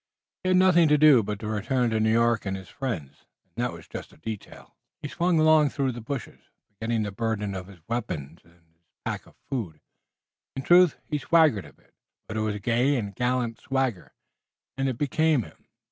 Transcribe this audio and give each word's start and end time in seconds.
He 0.43 0.47
had 0.49 0.57
nothing 0.57 0.87
to 0.87 0.97
do 0.97 1.21
but 1.21 1.37
to 1.41 1.47
return 1.47 1.91
to 1.91 1.99
New 1.99 2.11
York 2.11 2.47
and 2.47 2.57
his 2.57 2.69
friends, 2.69 3.27
and 3.55 3.63
that 3.63 3.71
was 3.71 3.87
just 3.87 4.19
detail. 4.23 4.75
He 4.99 5.07
swung 5.07 5.39
along 5.39 5.69
through 5.69 5.91
the 5.91 6.01
bushes, 6.01 6.39
forgetting 6.65 7.03
the 7.03 7.11
burden 7.11 7.53
of 7.53 7.67
his 7.67 7.81
weapons 7.87 8.39
and 8.43 8.53
his 8.53 8.63
pack 9.05 9.27
of 9.27 9.35
food. 9.47 9.79
In 10.55 10.63
truth, 10.63 10.97
he 11.07 11.19
swaggered 11.19 11.65
a 11.65 11.73
bit, 11.73 11.93
but 12.27 12.35
it 12.35 12.39
was 12.39 12.55
a 12.55 12.59
gay 12.59 12.95
and 12.95 13.13
gallant 13.13 13.59
swagger, 13.61 14.13
and 14.75 14.89
it 14.89 14.97
became 14.97 15.43
him. 15.43 15.67